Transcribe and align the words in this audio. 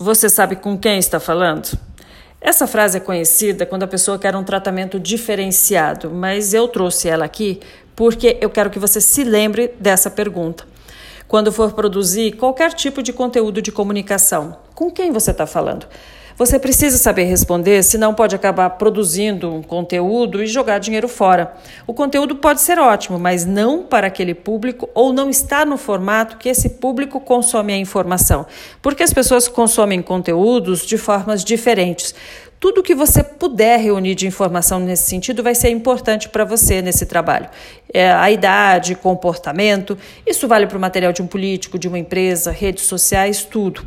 Você 0.00 0.28
sabe 0.28 0.56
com 0.56 0.76
quem 0.76 0.98
está 0.98 1.20
falando? 1.20 1.78
Essa 2.40 2.66
frase 2.66 2.96
é 2.96 3.00
conhecida 3.00 3.64
quando 3.64 3.84
a 3.84 3.86
pessoa 3.86 4.18
quer 4.18 4.34
um 4.34 4.42
tratamento 4.42 4.98
diferenciado, 4.98 6.10
mas 6.10 6.52
eu 6.52 6.66
trouxe 6.66 7.08
ela 7.08 7.24
aqui 7.24 7.60
porque 7.94 8.36
eu 8.40 8.50
quero 8.50 8.70
que 8.70 8.78
você 8.80 9.00
se 9.00 9.22
lembre 9.22 9.72
dessa 9.78 10.10
pergunta. 10.10 10.66
Quando 11.28 11.52
for 11.52 11.74
produzir 11.74 12.32
qualquer 12.32 12.72
tipo 12.72 13.04
de 13.04 13.12
conteúdo 13.12 13.62
de 13.62 13.70
comunicação, 13.70 14.58
com 14.74 14.90
quem 14.90 15.12
você 15.12 15.30
está 15.30 15.46
falando? 15.46 15.86
Você 16.36 16.58
precisa 16.58 16.98
saber 16.98 17.24
responder, 17.24 17.80
senão 17.84 18.12
pode 18.12 18.34
acabar 18.34 18.70
produzindo 18.70 19.54
um 19.54 19.62
conteúdo 19.62 20.42
e 20.42 20.48
jogar 20.48 20.80
dinheiro 20.80 21.06
fora. 21.06 21.54
O 21.86 21.94
conteúdo 21.94 22.34
pode 22.34 22.60
ser 22.60 22.76
ótimo, 22.76 23.20
mas 23.20 23.44
não 23.44 23.84
para 23.84 24.08
aquele 24.08 24.34
público 24.34 24.90
ou 24.94 25.12
não 25.12 25.30
está 25.30 25.64
no 25.64 25.76
formato 25.76 26.36
que 26.36 26.48
esse 26.48 26.70
público 26.70 27.20
consome 27.20 27.72
a 27.72 27.76
informação. 27.76 28.44
Porque 28.82 29.04
as 29.04 29.12
pessoas 29.12 29.46
consomem 29.46 30.02
conteúdos 30.02 30.84
de 30.84 30.98
formas 30.98 31.44
diferentes. 31.44 32.12
Tudo 32.58 32.82
que 32.82 32.96
você 32.96 33.22
puder 33.22 33.78
reunir 33.78 34.16
de 34.16 34.26
informação 34.26 34.80
nesse 34.80 35.08
sentido 35.08 35.40
vai 35.40 35.54
ser 35.54 35.68
importante 35.68 36.28
para 36.28 36.44
você 36.44 36.82
nesse 36.82 37.06
trabalho. 37.06 37.48
É, 37.92 38.10
a 38.10 38.28
idade, 38.32 38.96
comportamento, 38.96 39.96
isso 40.26 40.48
vale 40.48 40.66
para 40.66 40.78
o 40.78 40.80
material 40.80 41.12
de 41.12 41.22
um 41.22 41.28
político, 41.28 41.78
de 41.78 41.86
uma 41.86 41.98
empresa, 41.98 42.50
redes 42.50 42.84
sociais, 42.84 43.44
tudo. 43.44 43.84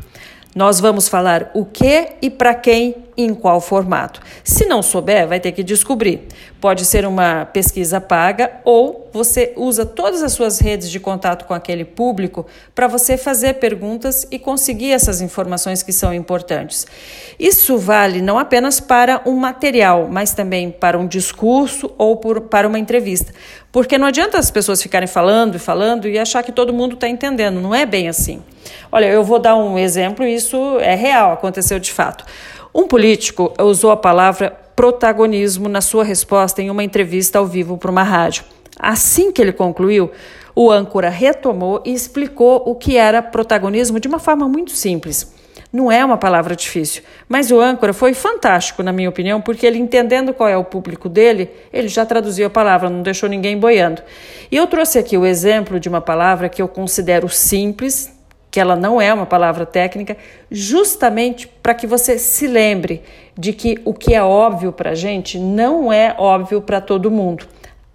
Nós 0.58 0.80
vamos 0.80 1.08
falar 1.08 1.52
o 1.54 1.64
que 1.64 2.14
e 2.20 2.28
para 2.28 2.52
quem 2.52 2.96
em 3.18 3.34
qual 3.34 3.60
formato. 3.60 4.20
Se 4.44 4.64
não 4.64 4.80
souber, 4.80 5.26
vai 5.26 5.40
ter 5.40 5.50
que 5.50 5.64
descobrir. 5.64 6.28
Pode 6.60 6.84
ser 6.84 7.04
uma 7.04 7.44
pesquisa 7.44 8.00
paga 8.00 8.60
ou 8.64 9.10
você 9.12 9.52
usa 9.56 9.84
todas 9.84 10.22
as 10.22 10.32
suas 10.32 10.60
redes 10.60 10.88
de 10.88 11.00
contato 11.00 11.44
com 11.44 11.52
aquele 11.52 11.84
público 11.84 12.46
para 12.74 12.86
você 12.86 13.16
fazer 13.16 13.54
perguntas 13.54 14.26
e 14.30 14.38
conseguir 14.38 14.92
essas 14.92 15.20
informações 15.20 15.82
que 15.82 15.92
são 15.92 16.14
importantes. 16.14 16.86
Isso 17.38 17.76
vale 17.76 18.22
não 18.22 18.38
apenas 18.38 18.78
para 18.78 19.20
um 19.26 19.34
material, 19.34 20.08
mas 20.08 20.32
também 20.32 20.70
para 20.70 20.96
um 20.96 21.06
discurso 21.06 21.92
ou 21.98 22.16
por, 22.16 22.42
para 22.42 22.68
uma 22.68 22.78
entrevista. 22.78 23.32
Porque 23.72 23.98
não 23.98 24.06
adianta 24.06 24.38
as 24.38 24.50
pessoas 24.50 24.80
ficarem 24.80 25.08
falando 25.08 25.56
e 25.56 25.58
falando 25.58 26.08
e 26.08 26.18
achar 26.18 26.42
que 26.42 26.52
todo 26.52 26.72
mundo 26.72 26.94
está 26.94 27.08
entendendo. 27.08 27.60
Não 27.60 27.74
é 27.74 27.84
bem 27.84 28.08
assim. 28.08 28.42
Olha, 28.90 29.06
eu 29.06 29.24
vou 29.24 29.38
dar 29.38 29.56
um 29.56 29.78
exemplo, 29.78 30.24
isso 30.24 30.78
é 30.80 30.94
real, 30.94 31.32
aconteceu 31.32 31.78
de 31.78 31.92
fato. 31.92 32.24
Um 32.74 32.86
político 32.86 33.52
usou 33.58 33.90
a 33.90 33.96
palavra 33.96 34.50
protagonismo 34.76 35.68
na 35.68 35.80
sua 35.80 36.04
resposta 36.04 36.62
em 36.62 36.70
uma 36.70 36.84
entrevista 36.84 37.38
ao 37.38 37.46
vivo 37.46 37.76
para 37.76 37.90
uma 37.90 38.02
rádio. 38.02 38.44
Assim 38.78 39.32
que 39.32 39.42
ele 39.42 39.52
concluiu, 39.52 40.10
o 40.54 40.70
âncora 40.70 41.08
retomou 41.08 41.82
e 41.84 41.92
explicou 41.92 42.62
o 42.64 42.74
que 42.74 42.96
era 42.96 43.22
protagonismo 43.22 43.98
de 43.98 44.06
uma 44.06 44.18
forma 44.18 44.48
muito 44.48 44.70
simples. 44.70 45.32
Não 45.72 45.92
é 45.92 46.02
uma 46.04 46.16
palavra 46.16 46.56
difícil, 46.56 47.02
mas 47.28 47.50
o 47.50 47.60
âncora 47.60 47.92
foi 47.92 48.14
fantástico, 48.14 48.82
na 48.82 48.90
minha 48.90 49.08
opinião, 49.08 49.40
porque 49.40 49.66
ele, 49.66 49.78
entendendo 49.78 50.32
qual 50.32 50.48
é 50.48 50.56
o 50.56 50.64
público 50.64 51.08
dele, 51.08 51.50
ele 51.72 51.88
já 51.88 52.06
traduziu 52.06 52.46
a 52.46 52.50
palavra, 52.50 52.88
não 52.88 53.02
deixou 53.02 53.28
ninguém 53.28 53.58
boiando. 53.58 54.00
E 54.50 54.56
eu 54.56 54.66
trouxe 54.66 54.98
aqui 54.98 55.18
o 55.18 55.26
exemplo 55.26 55.78
de 55.78 55.88
uma 55.88 56.00
palavra 56.00 56.48
que 56.48 56.62
eu 56.62 56.68
considero 56.68 57.28
simples, 57.28 58.17
que 58.50 58.58
ela 58.60 58.76
não 58.76 59.00
é 59.00 59.12
uma 59.12 59.26
palavra 59.26 59.66
técnica, 59.66 60.16
justamente 60.50 61.46
para 61.46 61.74
que 61.74 61.86
você 61.86 62.18
se 62.18 62.46
lembre 62.46 63.02
de 63.36 63.52
que 63.52 63.80
o 63.84 63.92
que 63.92 64.14
é 64.14 64.22
óbvio 64.22 64.72
para 64.72 64.90
a 64.90 64.94
gente 64.94 65.38
não 65.38 65.92
é 65.92 66.14
óbvio 66.18 66.60
para 66.62 66.80
todo 66.80 67.10
mundo. 67.10 67.46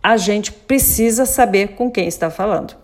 A 0.02 0.18
gente 0.18 0.52
precisa 0.52 1.26
saber 1.26 1.70
com 1.70 1.90
quem 1.90 2.08
está 2.08 2.30
falando. 2.30 2.83